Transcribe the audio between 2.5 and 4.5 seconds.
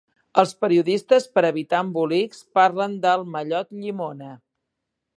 parlen del mallot llimona.